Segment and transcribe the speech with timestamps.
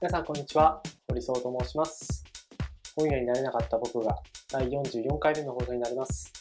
[0.00, 0.80] 皆さんこんにちは。
[1.08, 2.22] 堀総と申します。
[2.94, 4.16] 本屋になれなかった僕が
[4.48, 6.32] 第44回目の放送になります。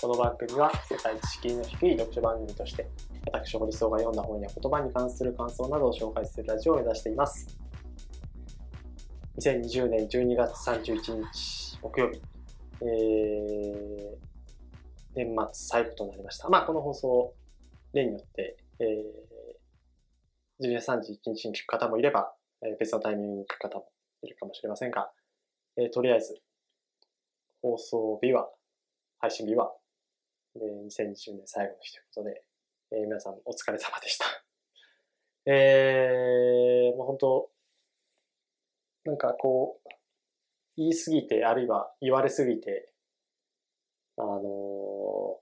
[0.00, 2.88] この番組は世界知識の低い読書番組として
[3.30, 7.46] 私堀総が読んだ本や言葉に関する感想などを紹介するラジオを目指しています。
[9.42, 12.22] 2020年12月31日木曜日、
[12.80, 16.48] えー、年末最後となりました。
[16.48, 17.34] まあ、この放送、
[17.92, 22.32] 例によって、えー、12月31日に聞く方もいれば、
[22.64, 23.88] え、別のタイミングに聞く方も
[24.22, 25.10] いるかもしれませんが、
[25.76, 26.40] え、とりあえず、
[27.60, 28.48] 放送日は、
[29.18, 29.72] 配信日は、
[30.56, 32.44] えー、2020年最後の日ということで、
[32.92, 34.26] え、皆さんお疲れ様でした。
[35.50, 37.50] えー、もう本当、
[39.04, 39.88] なんかこう、
[40.76, 42.92] 言い過ぎて、あるいは言われすぎて、
[44.16, 44.42] あのー、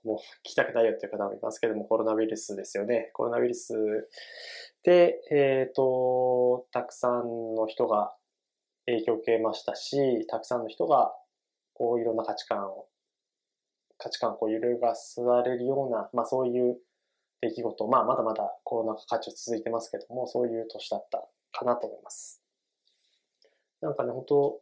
[0.03, 3.11] もう聞きたくないよっていう方もいますけども、コロナウイルスですよね。
[3.13, 3.73] コロナウイルス
[4.83, 8.15] で、えっ、ー、と、たくさんの人が
[8.85, 11.13] 影響を受けましたし、たくさんの人が、
[11.73, 12.87] こう、いろんな価値観を、
[13.97, 16.77] 価値観をこう揺るがすされるような、まあそういう
[17.41, 22.41] 出来事、まあまだまだコロナ禍価値続いてますけども、そういう年だったかなと思います。
[23.81, 24.61] なんかね、本当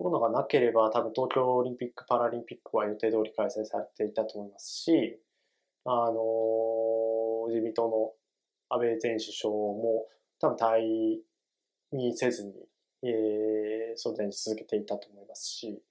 [0.00, 5.20] コロナがなければ多分東京オリンピック・パラリンピックは予定通り開催されていたと思いますし、
[5.84, 8.12] あの自民党の
[8.70, 10.06] 安倍前首相も
[10.40, 11.18] 多分退
[11.92, 12.54] 任せずに、
[13.02, 15.82] えー、それに続けていたと思いますし、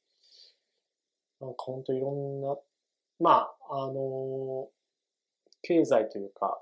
[1.40, 2.58] なんか本当いろんな、
[3.20, 3.32] ま
[3.70, 4.70] あ、あの
[5.62, 6.60] 経済というか、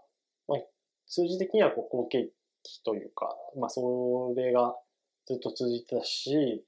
[0.50, 0.60] まあ、
[1.06, 2.30] 数字的にはこう好景
[2.64, 4.76] 気というか、まあ、それが
[5.26, 6.66] ずっと続いてたし、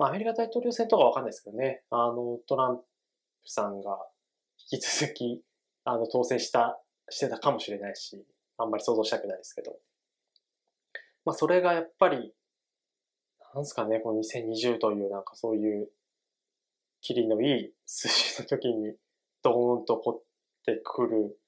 [0.00, 2.82] まあ、アメリカ大統領選とかわかんないですけどね、あの、トランプ
[3.44, 3.98] さんが
[4.72, 5.42] 引き続き、
[5.84, 8.24] あの、当選した、してたかもしれないし、
[8.56, 9.76] あんまり想像したくないですけど。
[11.26, 12.32] まあ、それがやっぱり、
[13.54, 15.90] なんですかね、この2020というなんかそういう、
[17.02, 18.94] キリのいい数字の時に、
[19.42, 20.22] ドーンと凝っ
[20.64, 21.38] てくる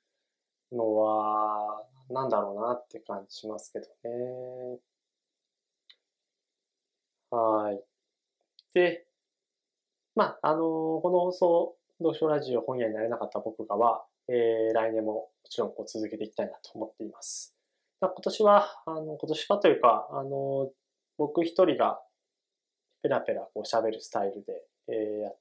[0.72, 4.78] のは、なんだろうなって感じしますけどね。
[7.30, 7.91] はい。
[8.74, 9.04] で、
[10.14, 17.54] まあ、あのー、この放送、読書ラジオ本屋になれなかった僕がは、えー、来年ももちろんこう続けていきたいなと思っています。
[18.00, 20.70] まあ、今年は、あの、今年はというか、あのー、
[21.18, 22.00] 僕一人が
[23.02, 25.38] ペラペラこう喋るスタイルで、えー、やっ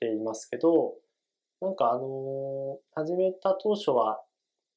[0.00, 0.94] ていますけど、
[1.60, 4.20] なんかあの、始めた当初は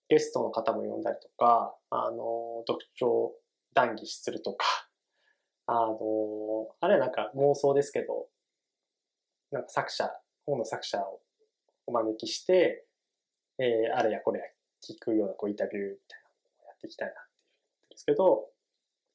[0.09, 3.33] ゲストの方も呼んだりとか、あの読書
[3.73, 4.65] 談義するとか、
[5.67, 5.97] あの、
[6.79, 8.27] あれはなんか妄想ですけど、
[9.51, 10.09] なんか作者、
[10.45, 11.21] 本の作者を
[11.87, 12.85] お招きして、
[13.57, 14.45] えー、あれやこれや
[14.81, 16.29] 聞くようなこうインタビューみたいな
[16.63, 18.47] のをやっていきたいなっていうんですけど、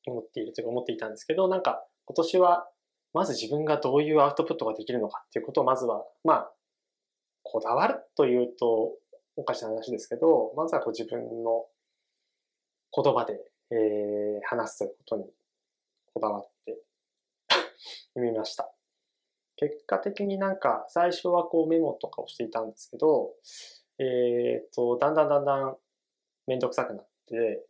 [0.07, 2.69] 思っているというか思っていたんですけど、なんか今年は
[3.13, 6.53] まず自分がどういうアウトプットができるのかっていうことをまずは、まあ、
[7.43, 8.93] こだわるというと
[9.37, 11.65] おかしな話ですけど、まずはこう自分の
[12.95, 13.35] 言葉で、
[13.71, 15.25] えー、話すということに
[16.17, 16.83] こだわって
[18.17, 18.73] みました。
[19.57, 23.35] 結果的になんか最初はこうメモとかをしていたんですけど、
[23.99, 25.77] えっ、と、だんだんだんだん
[26.47, 27.67] めんどくさくなって、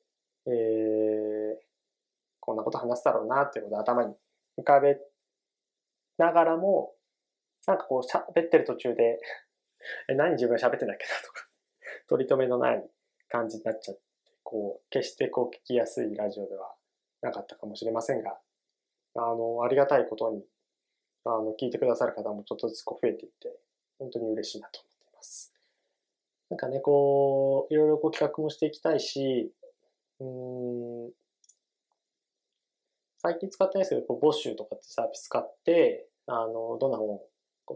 [0.47, 1.57] えー、
[2.39, 4.15] こんなこと話すだろうなっていうことを頭に
[4.59, 4.97] 浮かべ
[6.19, 6.95] ながらも、
[7.67, 9.21] なんかこう喋ってる途中で
[10.09, 11.49] え、何自分喋ってんだっけなとか
[12.09, 12.89] 取り留めのない
[13.29, 14.03] 感じになっちゃって、
[14.45, 16.76] こう、決してこう聞きやすいラジオでは
[17.23, 18.39] なかったかもしれませんが、
[19.15, 20.45] あの、ありがたいことに、
[21.25, 23.59] あの、聞いてくださる方もちょっとずつこう増えていって、
[23.99, 25.53] 本当に嬉しいなと思っています。
[26.51, 29.53] なんかね、こう、いろいろこう企画もしていきたいし、
[30.21, 31.11] うん、
[33.19, 37.29] 最近使ってないですけど、こう、ボッシュとかってサービス使って、あの、どんな本を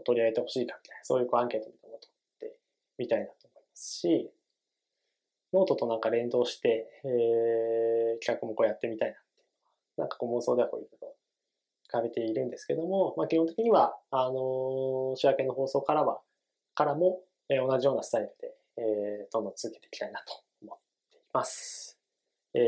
[0.05, 2.59] 取り上げてほしいかみたいな、そういうこうアンケートみたいなのを取って
[2.97, 4.31] みたいなと思いますし、
[5.53, 9.17] ノートとなんか連動して、えー、企画もこうやってみたいな
[9.97, 11.15] なんかこう妄想ではこういうことを
[11.89, 16.21] 浮かべているんですけども、まあ、基本的には、あのー、週明けの放送からは、
[16.73, 20.77] からも、えー、同じようなスタイルで、えー、どんどん続けていきたいなと思っ
[21.11, 21.99] ています。
[22.53, 22.61] えー、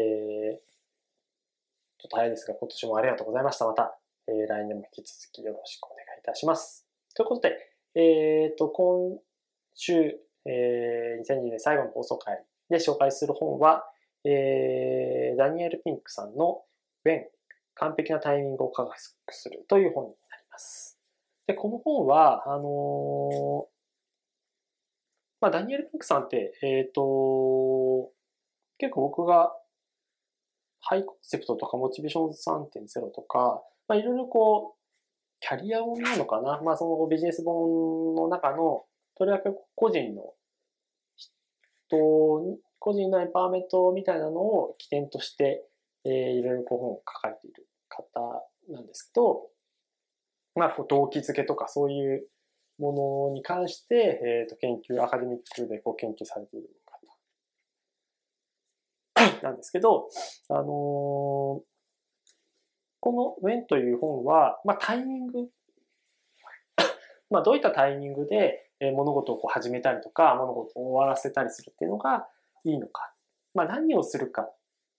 [1.98, 3.66] ちょっと早いですが、今年もありがとうございました。
[3.66, 3.98] また、
[4.28, 6.86] えー、来年も引き続きよろしくお願いいたします。
[7.16, 7.58] ということで、
[7.96, 9.20] えっ、ー、と、今
[9.76, 13.86] 週、えー、2020年最後の放送回で紹介する本は、
[14.26, 16.64] えー、ダニエル・ピンクさんの
[17.04, 17.28] 弁
[17.76, 21.00] 完璧なタイミングを科学するという本になります。
[21.48, 23.66] で、この本は、あのー、
[25.42, 28.12] まあ、ダニエル・ピンクさんって、えっ、ー、と、
[28.78, 29.52] 結構僕が
[30.80, 34.80] ハイコンセプトとかモチベーション3.0とか、まあ、いろいろこう、
[35.40, 38.86] キャリア本なのかなまあ、そのビジネス本の中の、
[39.18, 40.34] とりわけ個人の
[41.90, 45.66] 人、個人のエンパワーメントみたいなのを起点として、
[46.06, 48.20] えー、いろいろこう本を書かれている方
[48.70, 49.48] なんですけど、
[50.56, 52.28] まあ、こう動機づけとかそういう
[52.80, 56.70] ものに関して、えっ、ー、と、研究、アカデミックでこう研究されている
[59.26, 60.10] 方なんですけど、
[60.50, 60.64] あのー、
[63.00, 65.50] この When という本は、まあ、タイミング、
[67.30, 72.28] まあ、どういったタイミングで物事をこう始めたりとか、物事を終わらせたりするっていうのが
[72.64, 73.14] いいのか。
[73.54, 74.50] まあ、何をするか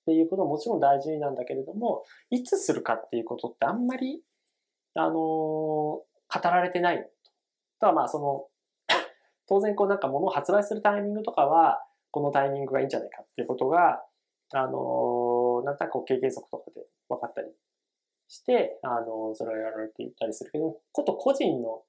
[0.05, 4.21] っていうことももちろん大事なんだけれども、いつするかっていうことってあんまり、
[4.95, 6.06] あの、語
[6.45, 7.09] られてない。
[7.81, 8.47] ただまあ、その、
[9.49, 14.05] 当然こうなんか物を発売するタイミングとかは、このタイミングがいいんじゃないかっていうことが、
[14.53, 17.49] あの、なんとなくこう経験則とかで分かったり
[18.29, 21.83] して、あの、それをやられていったりするけど、こと個人の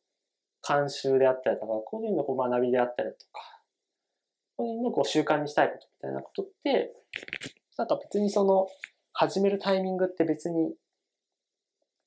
[0.63, 3.61] 慣習であったりとか、個人のこう学びであったりとか、
[4.57, 6.95] 個人のこう習慣にしたいことみたいなことって、
[7.77, 8.67] なんか別にその、
[9.13, 10.75] 始めるタイミングって別に、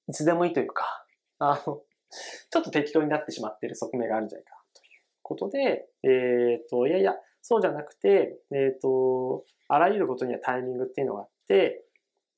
[0.08, 1.06] いつでもいいというか、
[1.38, 1.82] あの、
[2.50, 4.88] ちょっと適当になってしまっている側面があるんじゃないかという
[5.22, 11.84] ことで、えっ、ー、と、いやいや、そうじゃなくて、えっ、ー、と、あらゆることにはタイミングっていうのがあって、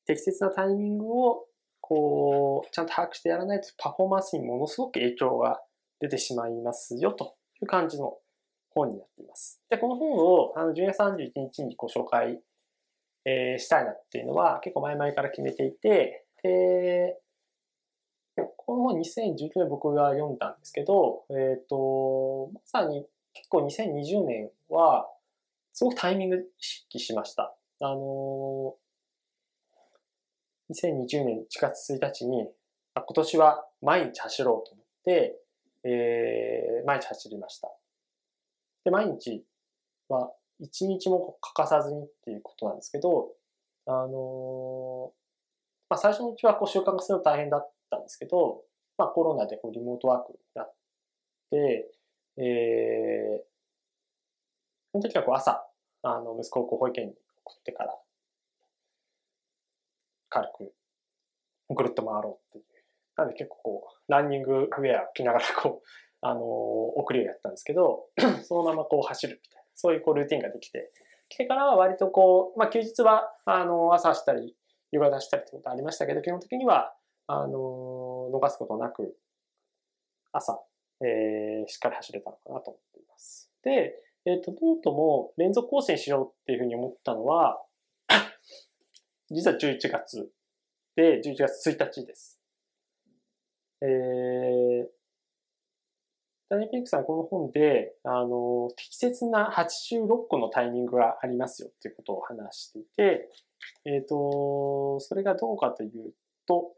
[0.07, 1.47] 適切なタイミングを、
[1.81, 5.63] こう、ちゃんと把握してやらないとパフォーマンスにものすごく影響が
[6.01, 8.19] 出てしまいますよという感じの
[8.71, 9.61] 本になっています。
[9.69, 12.41] で、この本をあの12月31日にご紹介、
[13.25, 17.19] えー、したいなっていうのは結構前々から決めていて、で、
[18.57, 25.07] この本2019年僕が読んだんですけど、えっ、ー、と、まさに結構2020年は
[25.73, 27.55] すごくタイミング意識しました。
[27.83, 28.75] あの
[30.71, 32.49] 2020年1月1日に、
[32.95, 35.37] 今年は毎日走ろうと思って、
[35.85, 37.73] えー、毎日走りました。
[38.85, 39.45] で、毎日
[40.09, 43.29] は一日も欠かさずにっていうことなんですけど、
[43.87, 45.11] あのー、
[45.89, 48.63] まあ、最初のうちはこう習慣化するの大変だったんですけど、
[48.97, 50.75] まあ、コロナでこうリモートワークになっ
[51.51, 51.91] て、
[52.37, 53.51] えー、
[54.93, 55.65] その時はこう朝、
[56.03, 57.15] あの、息子をこう保育園に
[57.45, 57.95] 送ってから、
[60.29, 60.73] 軽く
[61.75, 62.65] ぐるっと回ろうっていう。
[63.17, 65.87] なんで結構こう、ランニングウェア着ながらこう、
[66.23, 68.07] あのー、送りをやったんですけど、
[68.45, 70.91] そのままこう走るみたいな、そういうこうルーティンができて、
[71.31, 74.55] 来てからは割とこう、まあ休日は、あの、朝走ったり、
[74.93, 76.93] 夕方走ったりってことありましたけど、基本的には、
[77.27, 79.17] あの、逃すことなく、
[80.33, 80.61] 朝、
[81.01, 83.51] えー、しっかり走れたのかなと思っています。
[83.63, 83.95] で、
[84.27, 87.63] えっ、ー、と、ノートも連続更新しようっていうふうに思ったのは、
[89.31, 90.31] 実は11月
[90.97, 92.41] で、11月1日です。
[93.83, 94.87] えー、
[96.51, 103.31] ダニピンクさんはこの本で、あの、適切な86個のタイミングがありますよっていうことを話していて、
[103.85, 106.13] えっ、ー、と、それがどうかという
[106.49, 106.73] と、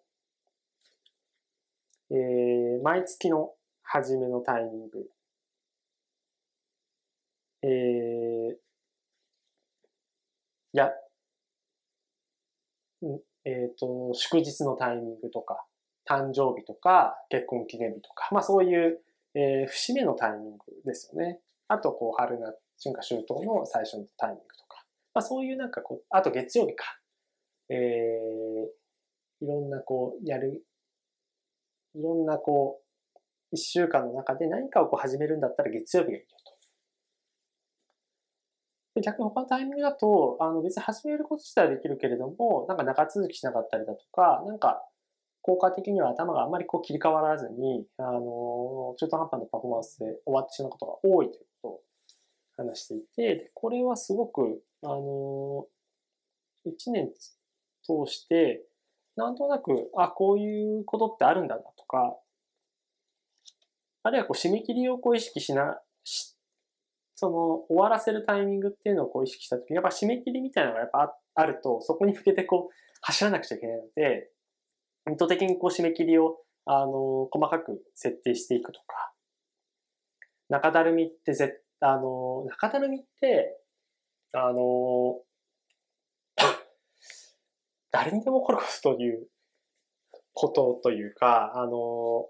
[2.11, 3.53] えー、毎月の
[3.83, 5.09] 初めのタイミング、
[7.63, 8.57] えー、
[10.75, 10.91] や、
[13.47, 15.65] えっ、ー、と、祝日のタイミングとか、
[16.07, 19.01] 誕生日とか、結婚記念日とか、まあそういう、
[19.35, 21.41] えー、節目のタイミングですよね。
[21.69, 24.85] あと、こう、春夏、春夏秋冬の最初のタイミングとか、
[25.15, 26.85] まあそういうなんかこう、あと月曜日か。
[27.69, 30.65] えー、いろんなこう、やる、
[31.95, 33.19] いろんなこう、
[33.53, 36.53] 一週間の中で何かをこう始めるんだったら月曜日がいいよと。
[38.95, 44.85] で逆に他のタイミングだと、あの別に始めること自体はできるけれども、なんか長続きしなかったりだとか、なんか
[45.43, 51.81] 効果的には頭があんまりこう切り替わらずに、あの、中途半端なパフォーマンスで終わってしまうことが多いということを
[52.57, 55.67] 話していて、でこれはすごく、あの、
[56.65, 57.11] 一年
[57.83, 58.63] 通して、
[59.17, 62.17] なんとなく、あ、こういうことってあるんだなとか、
[64.05, 66.37] あるいはこう締め切りをこう意識しな、し
[67.15, 67.37] その
[67.69, 74.31] 終わらせるタイミングっていうのをこう意識したときに、やっぱ締め切りみたいなのがやっぱあると、そこに向けてこう走らなくちゃいけないので、
[75.11, 79.13] 意図的にこう締め切りを、あの、細かく設定していくとか、
[80.49, 83.59] 中だるみってぜ、あの、中だるみって、
[84.33, 85.21] あの、
[87.91, 89.29] 誰にでも起こることという、
[90.35, 92.29] ことというか、あの、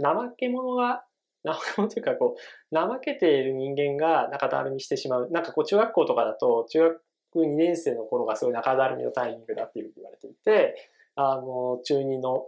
[0.00, 1.04] 怠け者が、
[1.44, 2.36] 怠け者というか、こ
[2.70, 5.30] う、怠けている人間が中だるみしてしまう。
[5.30, 7.02] なんかこう、中学校とかだと、中学
[7.36, 10.90] 2年生の頃がすごい中だるみのタイミングだっていうふうに言われていて、
[11.20, 12.46] あの、中2の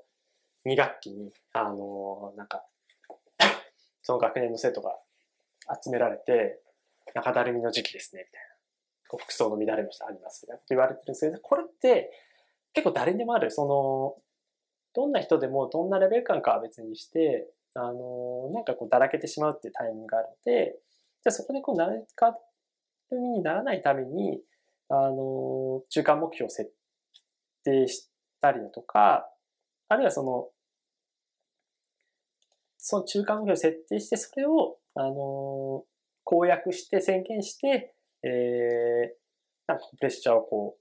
[0.65, 2.65] 2学期に、あの、なんか、
[4.00, 4.97] その学年の生徒が
[5.83, 6.62] 集められて、
[7.17, 8.47] 中だるみの時期ですね、みたいな。
[9.09, 12.12] こう服装の乱れもしてありますみたいなこと言われてるんですけど、これって
[12.73, 14.23] 結構誰にでもある、その、
[14.95, 20.79] どんな人でもどんなレベル感かは別にして、あの、なんかこうだらけてしまうっていうタイミングがあるので、
[21.25, 22.39] じゃあそこでこう、なれか
[23.11, 24.41] るみにならないために、
[24.89, 26.73] あの、中間目標を設
[27.65, 28.10] 定して
[28.40, 29.28] たりだとか、
[29.88, 30.49] あるいはその、
[32.78, 35.85] その中間目標を設定して、それを、あの、
[36.25, 38.30] 公約して宣言して、えー、
[39.66, 40.76] なんかプレッシャーをこ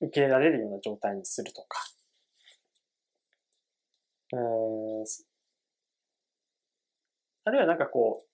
[0.00, 1.78] う、受け入れられるような状態にするとか、
[4.32, 5.04] うん、
[7.44, 8.24] あるいはなんかこ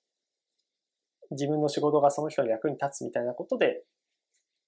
[1.31, 3.83] う、自分の仕事がその人の役に立つみたいなことで、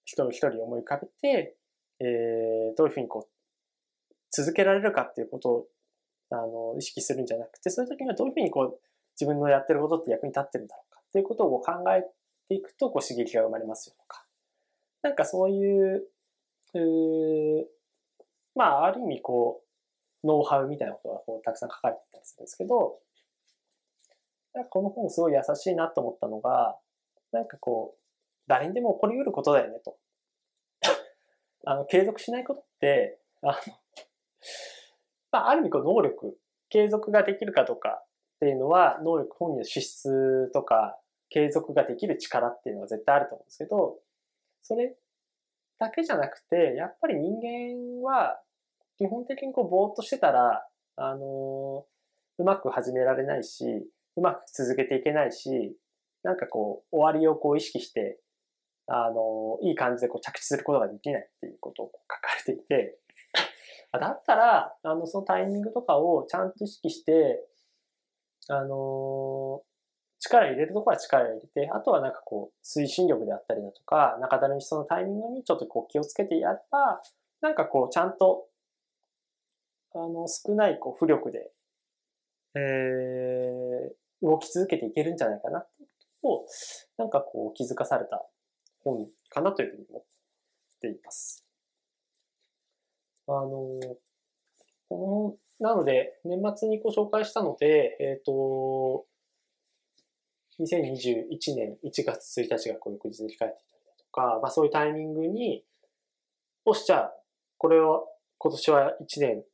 [0.04, 1.57] 一人一人思い浮かべて、
[2.00, 3.28] えー、どういうふうにこう、
[4.30, 5.66] 続けられるかっていうことを、
[6.30, 8.80] あの、意識するんじゃなくて、そういう時にはどういうふうにこう、
[9.18, 12.02] 自分のやってることって役に立ってるんだろうかっていうことを考え
[12.48, 14.24] ていくと、こう、刺激が生まれますよとか。
[15.02, 16.08] なんかそういう、
[16.74, 17.68] う
[18.54, 22.98] まあ、ある意味こう、ノウハウみたいなことがこうたくさん書かれてたりするんですけど、
[24.54, 26.76] なんかこの本すごい優しいなと思ったのが、
[27.32, 27.98] なんかこう、
[28.48, 29.96] 誰にでも起こり得ることだよねと。
[31.68, 33.52] あの、継続しないことって、あの、
[35.30, 36.38] まあ、ある意味こう能力、
[36.70, 38.02] 継続ができるかとか
[38.36, 40.98] っていうのは、能力本人の資質とか、
[41.28, 44.00] 継続ができる力っていうのは絶対あると思うんですけど、
[44.62, 44.96] それ
[45.78, 48.40] だけじゃなくて、やっぱり人間は
[48.96, 51.84] 基本的にこうぼーっとしてたら、あの
[52.38, 55.76] うまく始められないし、うまく続けていけないし、
[56.22, 58.18] なんかこう、終わりをこう意識して、
[58.88, 62.98] あの、いい感じでこう着地することができないっていうことを書かれていて、
[63.92, 67.46] だったら、あの、そのタイミングとかをちゃんと意識して、
[68.48, 69.62] あの、
[70.20, 77.02] 力入れるところは力入れて、あとはなんかこう、推進力であったりだとか、中だるみしそうなタイミングにちょっとこう気をつけてやれば、
[77.40, 78.48] なんかこう、ちゃんと、
[79.94, 81.52] あの、少ないこう、浮力で、
[82.54, 85.86] えー、動き続けていけるんじゃないかなってこ
[86.22, 86.46] とを、
[86.96, 88.26] なんかこう気づかされた
[88.84, 90.04] 本かなというふうに思っ
[90.80, 91.44] ています。
[93.26, 93.78] あの、
[94.88, 99.06] この、なので、年末にご紹介したので、えっ、ー、と、
[100.60, 103.52] 2021年1月1日がこう翌日に控えていたり
[103.86, 105.64] だとか、まあそういうタイミングに、
[106.64, 107.12] もしじゃあ、
[107.58, 108.06] これを
[108.38, 109.44] 今年は1年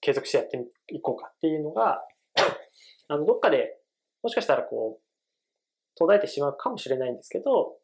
[0.00, 2.02] 継続してやっていこうかっていうのが、
[3.08, 3.78] あの、どっかで
[4.22, 5.02] もしかしたらこう、
[5.96, 7.76] 途絶えてしまうかもしれないんですけど、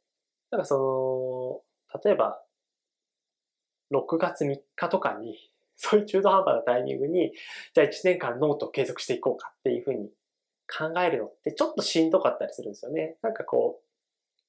[0.53, 2.43] なんかその、例えば、
[3.91, 5.37] 6月3日とかに、
[5.77, 7.33] そういう中途半端なタイミングに、
[7.75, 10.13] じゃあ1年間ノートを継続していこうかっていうふうに
[10.69, 13.19] 考えるのってちょっとしんどかったりするんですよね。
[13.23, 13.89] なんかこう、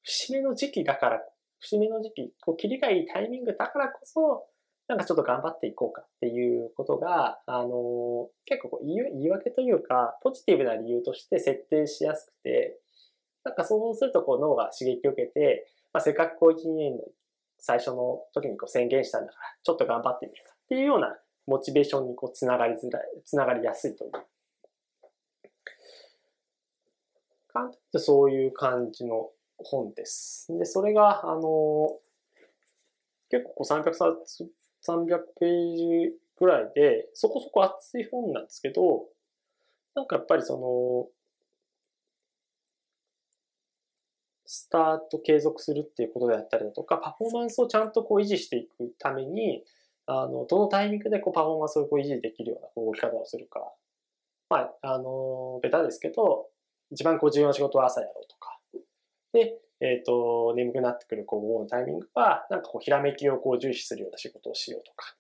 [0.04, 1.26] 節目の時期だから、
[1.60, 4.48] 節目の時期、こう、切りがいいタイミングだからこそ、
[4.90, 12.80] なんかちょっと頑張っていこうかっていうことが、あの、結構こう言い訳というか、ポジティブな理由として設定しやすくて、
[13.44, 17.04] なんかそうするとこう脳が刺激を受けて、まあ、せっかくこう1年の
[17.60, 21.16] 最初の時にこう宣言したんだから、ちょっと頑張ってみるかっていうような
[21.48, 24.12] モチベーションにこうつながりづらい、つながりやすいという。
[27.48, 30.48] 簡単にそういう感じの本です。
[30.58, 32.00] で、それが、あの、
[33.30, 34.50] 結構こう300冊
[34.86, 35.76] 300ペー
[36.10, 39.06] ジぐらいで、そこそこ厚い本なんですけど、
[39.96, 41.08] なんかやっぱりその、
[44.54, 49.64] スタート継続するっていうことであったりだとか、パフォーマンスをちゃんとこう維持していくために、
[50.06, 53.62] あの、どのタイミングでこうパフォーマンスをこう維持できるような動き方をするか。
[54.48, 56.50] まあ、あの、ベタですけど、
[56.92, 58.60] 一番こう重要な仕事は朝やろうとか。
[59.32, 65.16] で、えっ、ー、と、眠くなってくるこう午後のタイミングは、なんかこう、ひらめきをこう重視するような仕事をしようとか。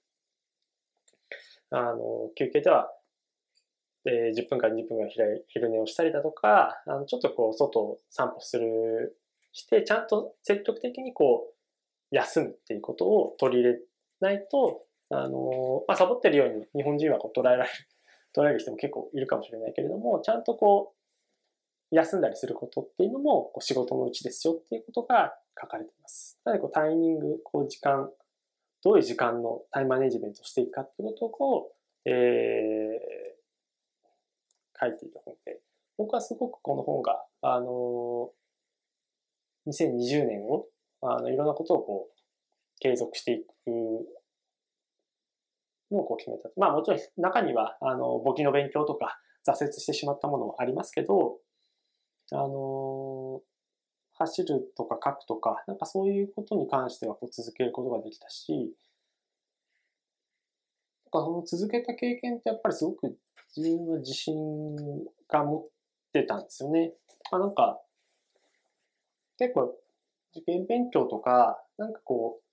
[1.71, 2.93] あの、休憩では、
[4.05, 5.09] えー、10分間、20分間
[5.47, 9.17] 昼寝をしたりだとか、あのちょっとこう、外を散歩する、
[9.53, 11.53] して、ちゃんと積極的にこう、
[12.11, 13.79] 休むっていうことを取り入れ
[14.19, 17.69] ないと、あの、まあ、サボってるように日本人はこう捉えられる、
[18.35, 20.93] 捉える人も結構いるかもしれないけれども、ちゃんとこ
[21.91, 26.39] う、休んだりすることっていうのもこう仕事のうちですよっていうことが書かれています。
[26.43, 28.11] なのでこうタイミング、こう時間、
[28.83, 35.61] どういう時間のタイムマネジメントをしていくかっていうことをこう、えー、書いている本で、
[35.97, 38.31] 僕はすごくこの本が、あの、
[39.67, 40.67] 2020年を、
[41.01, 42.13] あの、いろんなことをこう、
[42.79, 43.47] 継続していく
[45.91, 46.49] のをこう決めた。
[46.57, 51.39] まあもちろん中には、あの、簿記の勉強とか挫折してしまったものもありますけど、
[52.31, 53.41] あの、
[54.13, 58.73] 走るとか書くとか、なんかそういうことに関してはこう続けることができたし、
[61.13, 63.15] かその続けた経験ってやっぱりすごく
[63.55, 64.33] 自分は自信
[65.29, 65.63] が持っ
[66.11, 66.93] てたんですよね。
[67.31, 67.79] まあなんか、
[69.37, 69.75] 結構
[70.35, 72.43] 受験勉強とか、なんかこう、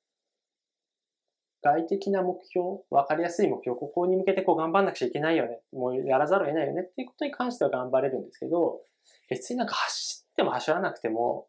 [1.62, 5.60] 外的な目標、わかりやすい目標、ここに向けてこう頑張んなくちゃいけないよね。
[5.72, 8.80] もうやらざるを得ないよねっていうことに関しては頑張れるんですけど、
[9.28, 11.46] 別になんか走っても走らなくても、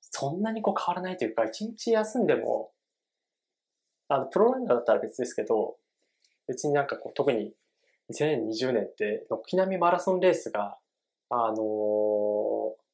[0.00, 2.72] そんなにこう変わらないというか、一日休んでも、
[4.08, 5.76] あの、プロランナーだったら別ですけど、
[6.48, 7.52] 別になんかこう、特に
[8.12, 10.76] 2020年って、軒並みマラソンレースが、
[11.28, 11.58] あのー、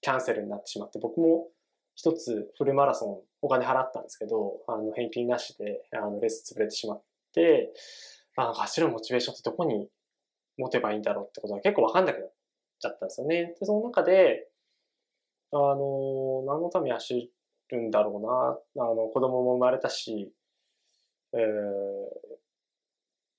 [0.06, 1.48] キャンセルになってしまって、僕も
[1.96, 7.02] 一つフルマラソンお金払ったんですけど、あの、返金なしで、あの、レース潰れてしまっ
[7.34, 7.72] て、
[8.36, 9.88] あの走るモチベーションってどこに
[10.58, 12.32] 持てばいいんだろうってことが結構わかんなくなっ
[12.78, 13.56] ちゃったんですよね。
[13.58, 14.46] で、その中で、
[15.50, 17.32] あの、何のために走
[17.70, 20.32] るんだろうな、あの、子供も生まれたし、
[21.32, 21.40] えー、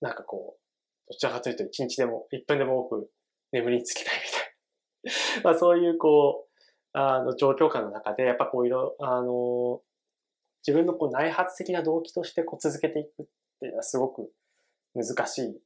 [0.01, 0.57] なんかこ
[1.07, 3.09] う、どちらかというと一日でも、一分でも多く
[3.53, 5.41] 眠りにつきたいみたいな。
[5.51, 6.46] まあそういうこう、
[6.99, 9.81] あの状況下の中で、やっぱこういろ、あの、
[10.65, 13.25] 自分のこう内発的な動機としてこう続けていくっ
[13.59, 14.31] ていうのはすごく
[14.95, 15.61] 難しい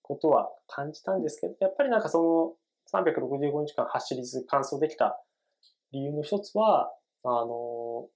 [0.00, 2.56] ことは感じたんですけど、やっぱりなんかそ
[2.94, 5.22] の365日間走りず完走できた
[5.92, 6.90] 理由の一つは、
[7.24, 8.08] あの、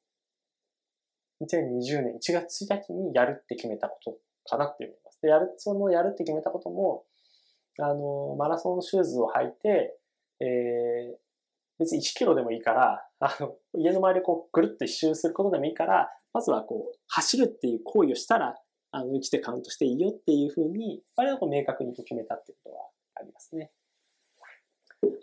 [1.42, 4.16] 2020年1月1日にやるって決めたこと
[4.48, 5.20] かなって思います。
[5.20, 7.04] で、やる、そのやるって決めたことも、
[7.78, 9.98] あの、マラソンのシューズを履いて、
[10.40, 11.27] えー、
[11.78, 18.54] 別に1キロでもいいから、あの、家の周りをこうぐるっと一周することでもいいから、まずはこう、走るっていう行為をしたら、
[18.90, 22.82] あの、1でカウントしていいよっていうふうに、あれはこう明確に決めたっていうことが
[23.16, 23.70] ありますね。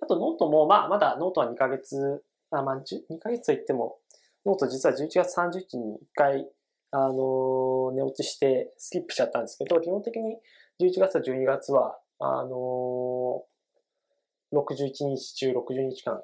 [0.02, 3.98] あとノートも、まあ、まだノートは2ヶ月、あ、まあ、2ヶ月と言っても、
[4.46, 6.50] ノート実は11月30日に1回、
[6.92, 10.38] あの、寝落ちしてスキップしちゃったんですけど、基本的に
[10.80, 13.44] 11月と12月は、あの、
[14.54, 16.22] 61日中60日間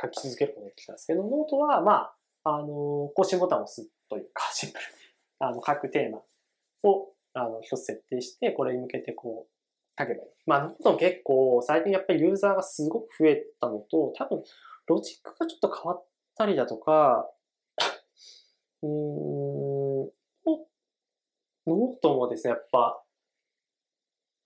[0.00, 2.10] 書き続けることができたんですけど、ノートは、ま
[2.44, 4.88] あ、あの、更新ボタンを押すというか、 シンプルに、
[5.38, 6.22] あの、各テーマ
[6.90, 10.30] を、あの、一つ設定して、これに向けてこう、書けばいい。
[10.46, 14.42] まあ、ノートも結構、最近やっぱりユーザーがすごく増えたのと、多分、
[14.86, 16.04] ロジックがちょっと変わっ
[16.36, 17.30] たりだとか、
[18.82, 20.10] うーん、
[21.66, 23.02] ノートもですね、やっぱ、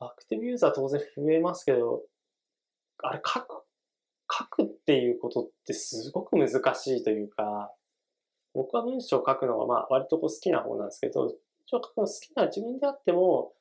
[0.00, 2.02] アクティブユーザー当然増えますけど、
[2.98, 3.63] あれ書く
[4.38, 7.72] 書くっていうことってすごく難しいというか、
[8.52, 11.32] 僕は文章を書くのがまあ割とこう好きな方なんですけど、
[11.70, 13.52] 書くの好きな自分であっても、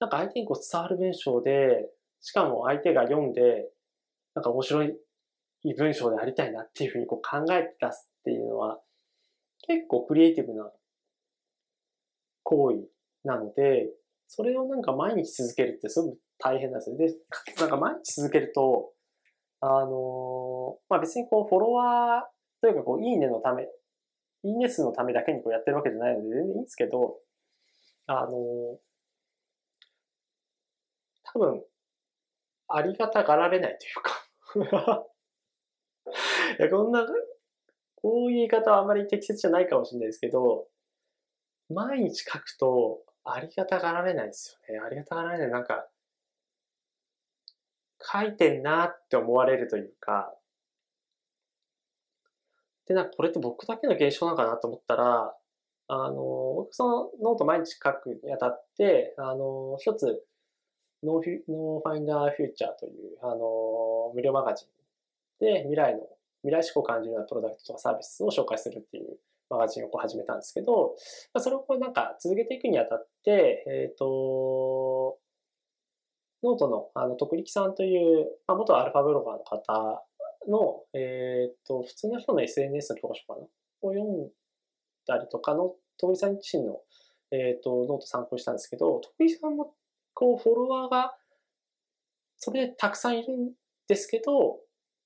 [0.00, 1.88] なんか相手にこう伝わる文章で、
[2.20, 3.70] しかも相手が読んで、
[4.34, 4.94] なんか面白い
[5.76, 8.80] 文章でありたいなっていうふうにこう考えて出すっていうのは、
[9.66, 10.70] 結構クリエイティブな
[12.42, 12.88] 行為
[13.24, 13.90] なので、
[14.26, 16.96] それをなんか毎日続けるってすごく大変なんですよ。
[16.96, 17.14] で、
[17.60, 18.93] なんか毎日続けると、
[19.66, 27.16] あのまあ、別にこうフォロワーというかこういいねのため、いいね数のためだけにこうやってるわけじゃないので全然いいんですけど、
[28.06, 28.30] あの
[31.32, 31.62] 多分、
[32.68, 35.06] ありがたがられないというか
[36.60, 37.06] いや、こんな、
[37.96, 40.68] こういう言い方はあまり適切じゃないかもしれないですけど、
[41.70, 44.80] 毎日書くと、ありがたがられないですよね。
[44.80, 45.50] ありがたがられない。
[45.50, 45.88] なんか、
[48.12, 50.34] 書いてんなって思われるというか、
[52.86, 55.34] で、なんかこれって僕だけの現象なのかなと思ったら、
[55.88, 56.14] あの、
[56.56, 60.22] 僕そのノート毎日書くにあたって、あの、一つ、
[61.02, 64.68] ノーフィノーファインダーフューチャーという、あの、無料マガジン
[65.40, 66.00] で未来の、
[66.42, 69.18] 未来志向を感じるようなプロダクトとかサービスを紹介するっていう
[69.50, 70.94] マガジンをこう始めたんですけど、
[71.38, 75.18] それをこうなんか続けていくにあたって、えっ、ー、と、
[76.44, 80.04] ノートの、あの、徳力さんという、まあ、元アルファブロガーの方
[80.46, 83.46] の、えっ、と、普通の人の SNS の教科書かな？
[83.82, 84.28] を読ん
[85.06, 86.80] だりとかの、徳力さん自身の、
[87.30, 89.74] えっ、と、ノート参考にしたんですけど、徳力さんも、
[90.12, 91.16] こう、フォロワーが、
[92.36, 93.52] それでたくさんいるん
[93.88, 94.58] ですけど、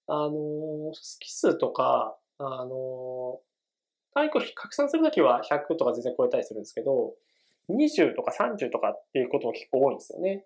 [0.08, 3.40] あの、好き数とか、あの、
[4.14, 7.14] 単個拡散するときは100とか全然超えたりするんですけど、
[7.70, 10.44] 20とか30とかっていうことも結構多いんですよね。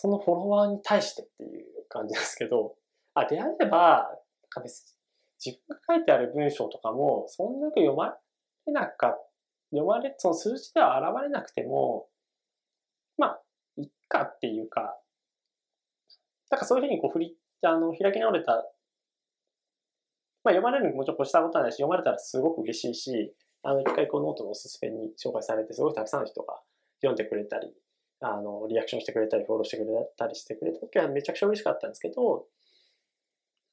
[0.00, 2.74] そのフォロワーに対してっていう感じですけど、
[3.12, 4.08] あ、であれば、
[4.64, 4.96] 別
[5.44, 8.16] 自分が書いてある文章とかも、そんなく読ま
[8.66, 9.18] れなか、
[9.70, 12.08] 読まれ、その数字では現れなくても、
[13.18, 13.42] まあ、
[13.76, 14.96] いっかっていうか、
[16.50, 18.52] なんかそういうふうにこう振り、あの、開き直れた、
[20.42, 26.58] まあ読まれるにもちろんこうしたことはないし、読まれたらすごく嬉しいし、あの、一回こうノートのおすすめに紹介されて、すごいたくさんの人が
[27.02, 27.74] 読んでくれたり、
[28.20, 32.46] あの、リアクションしてくれたり、フォローしてくれたりしてくれた時はめちゃくちゃ嬉しかったんですけど、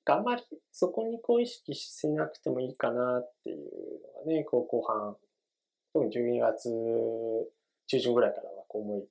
[0.06, 5.18] あんまりそこにこう意識しなくてもいいかなっていうのがね、こう後半、
[5.94, 6.70] 特に12月
[7.88, 9.02] 中旬ぐらいからはこう思い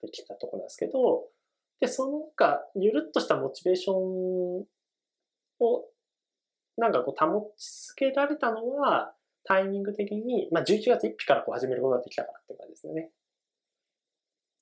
[0.00, 1.24] てきたところなんですけど、
[1.80, 4.64] で、そのなんか、ゆるっとしたモチベーションを、
[6.76, 9.14] なんかこう保ち続けられたのは、
[9.44, 13.10] タイミング的に、まあ11月1日からこう始めることができたからっていう感じですよね。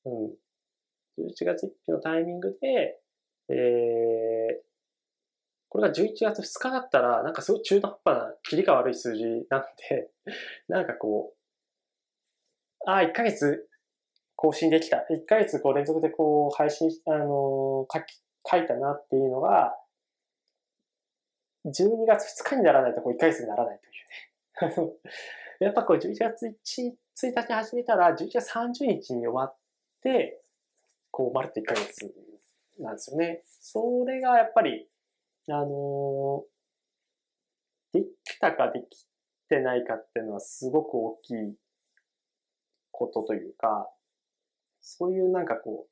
[0.05, 0.41] うん。
[1.19, 2.99] 11月1日のタイミングで、
[3.49, 4.71] えー、
[5.69, 10.11] これが11月2日だったら、なんかすごい中途半端な、切りが悪い数字なんで、
[10.69, 11.37] なんかこう、
[12.87, 13.69] ああ、1ヶ月
[14.37, 15.07] 更新できた。
[15.11, 19.77] 1ヶ月こう連続でこう配信、あのー、書き、書いたなっていうのが、
[21.67, 24.95] 12月2日にならないとこう1ヶ月にならないというね。
[25.61, 29.57] やっぱこう11月 1, 1日に始めたら、11月30日に終わっ、
[31.11, 32.13] こう、まるっと1ヶ月
[32.79, 33.43] なんですよね。
[33.61, 34.87] それがやっぱり、
[35.49, 39.07] あのー、できたかでき
[39.49, 41.57] てないかっていうのはすごく大きい
[42.91, 43.91] ことというか、
[44.81, 45.91] そういうなんかこう、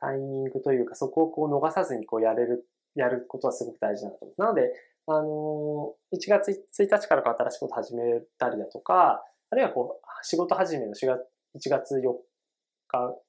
[0.00, 4.42] タイミングというか、そこをこう逃さずにこうやれる、やることはすごく大事だなと思う。
[4.42, 4.72] なので、
[5.06, 11.20] あのー、1月1日から新しいこと始めたりだとか、あるいはこう、仕事始めの4月、
[11.56, 12.00] 1月4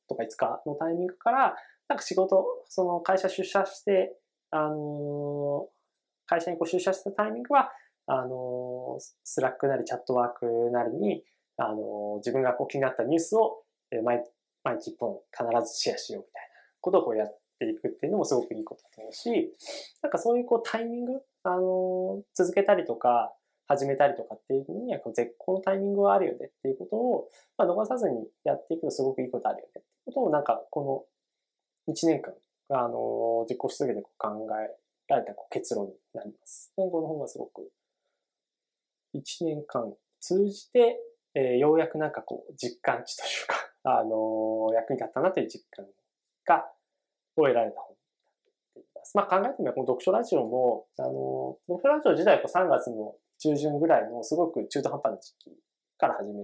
[0.08, 1.56] とか5日のタイミングから、
[1.88, 4.16] なんか仕事、その会社出社して、
[4.52, 5.68] あの
[6.28, 7.72] 会社にこう出社したタイミングは、
[8.08, 11.24] あの Slack なり Chatwork なりに、
[11.58, 13.64] あの自分がこう気になったニュースを
[14.04, 14.24] 毎
[14.64, 16.48] 毎日一本必ずシェアしようみたいな
[16.82, 19.54] ことをこうやっていくっていうのもすごくいいことだと思うし、
[20.02, 23.34] なんかそういうこうタイミング、あの続けたりとか、
[23.68, 31.08] 始めたりとかっていうのにはこう絶好のタイミングはあるよねっていうことを、まあ、逃さずにやっていくとすごくいいことあるよねってことをなんかこ
[31.88, 32.34] の1年間
[32.70, 34.76] あの、実行し続けて考え
[35.08, 36.72] られた結論になります。
[36.76, 37.70] 今後の方がすごく、
[39.14, 40.98] 1年間通じて、
[41.36, 43.56] えー、ようやくなんかこう、実感値というか、
[44.00, 45.86] あの役に立ったなという実感
[46.46, 46.72] が、
[47.36, 49.18] を得られた本になっています。
[49.18, 55.52] まあ考えてみれば、この読書ラジオも、あの読書ラジオ自体は3月の中旬ぐらいのすごく中途半端な時期
[55.98, 56.42] から始め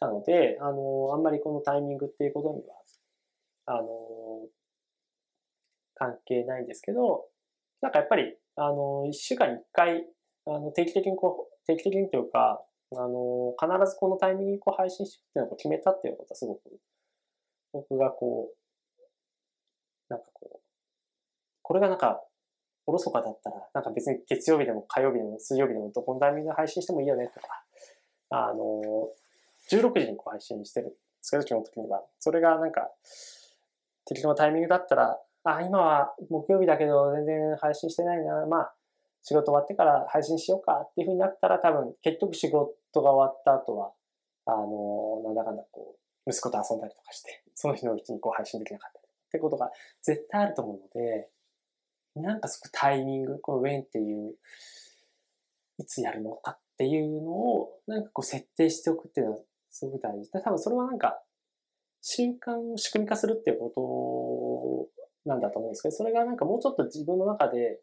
[0.00, 2.74] たので、あのあんまりこのタイミングっていうことには、
[3.66, 3.88] あの
[5.94, 7.26] 関係ないんですけど、
[7.80, 10.04] なんかやっぱり、あの、一週間に一回、
[10.46, 12.64] あの、定期的にこう、定期的にというか、
[12.96, 16.60] あの、必ずこのタイミングにこう配信しようっていうのを決めたっていうことはすごく、
[17.72, 19.02] 僕がこう、
[20.08, 20.60] なんかこう、
[21.62, 22.20] これがなんか、
[22.86, 27.46] おろそかだったら、なんか別に月曜日でも火曜日でも水曜日でもどこのタイミングで配信してもいいよねとか、
[28.30, 29.08] あの、
[29.70, 32.02] 16時にこう配信してるんですけど、基本的には。
[32.18, 32.90] それがなんか、
[34.04, 38.46] 適当なタイミングだったら、あ、今は木曜日だけど全然配信してないな。
[38.46, 38.74] まあ、
[39.22, 43.92] 仕事終わってから配信しようかっていう風になったら多分結局仕事が終わった後は、
[44.46, 49.70] あの、なんだかんだこう、息子と遊んだりとかして、その日のうちにこう配信できなかったりってことが
[50.02, 51.28] 絶対あると思うので、
[52.14, 54.34] なんかすごくタイミング、このウェンっていう、
[55.78, 59.38] いつやるのかっていうのを、なんかこう設定しておくっていうのは
[59.70, 60.30] すごく大事。
[60.30, 61.22] 多分それはなんか、
[62.02, 64.90] 習慣を仕組み化するっていうこ
[65.24, 67.80] となんだと思うんですけど、それがなんかもうちょっと自分の中で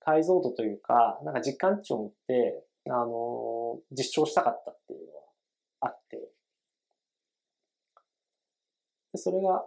[0.00, 5.22] 解像度というか、なんか実感値を持って、あの、実証したかったっていうのは
[5.80, 6.16] あって、
[9.12, 9.64] でそれが、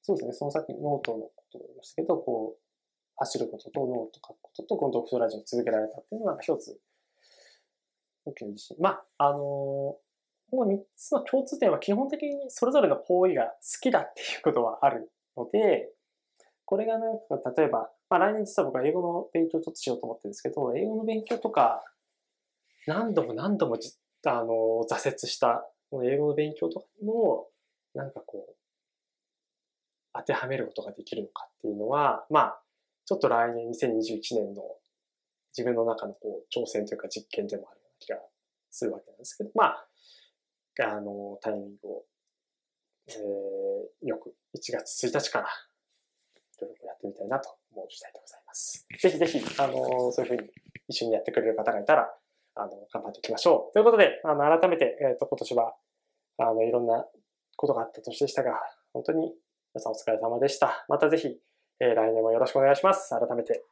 [0.00, 2.61] そうですね、そのさっきノートのことを言いましたけど、こう、
[3.16, 6.78] 走ることとノート書くことと、この読書ラジオを続けられたっていうのは、一つ、
[8.24, 8.76] 大きな自信。
[8.80, 9.98] まあ、あのこ
[10.52, 15.88] の三つの共通点は基本的にそれぞれの行為が好きだっていうことはあるので、
[16.66, 21.82] これがなんか、例えば、まあ来年実は僕は英語の勉強ちょっとしようと思ってるんですけど、英語の勉強とか、
[22.86, 23.92] 何度も何度もじ
[24.26, 27.48] あの、挫折した、この英語の勉強とかにも、
[27.94, 28.54] なんかこう、
[30.14, 32.61] 当てはめることができるのかっていうのは、まあ、
[33.12, 34.62] ちょっと来年2021年の
[35.50, 38.16] 自分の中のこう挑戦というか実験でもあるような気が
[38.70, 39.86] するわけなんですけど、まあ、
[40.80, 42.04] あの、タイミングを、
[43.06, 45.48] えー、よく1月1日から、
[46.58, 48.86] 努力やってみたいなと思う次第でございます。
[48.98, 50.48] ぜひぜひ、あの、そういうふうに
[50.88, 52.08] 一緒にやってくれる方がいたら、
[52.54, 53.72] あの、頑張っていきましょう。
[53.74, 55.74] ということで、あの、改めて、えっ、ー、と、今年は、
[56.38, 57.04] あの、いろんな
[57.56, 58.58] ことがあった年でしたが、
[58.94, 59.34] 本当に
[59.74, 60.86] 皆さんお疲れ様でした。
[60.88, 61.38] またぜひ、
[61.82, 63.10] えー、来年もよろしくお願いします。
[63.10, 63.64] 改めて。